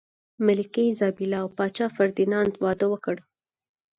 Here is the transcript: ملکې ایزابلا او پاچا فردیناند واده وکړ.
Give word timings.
ملکې 0.45 0.81
ایزابلا 0.87 1.37
او 1.43 1.47
پاچا 1.57 1.87
فردیناند 1.95 2.53
واده 2.63 2.87
وکړ. 2.89 3.15